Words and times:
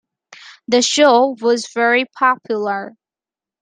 The 0.67 0.81
show 0.81 1.37
was 1.41 1.67
very 1.75 2.05
popular. 2.05 2.93